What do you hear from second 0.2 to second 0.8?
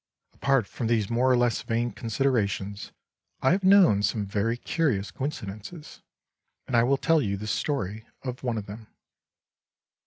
Apart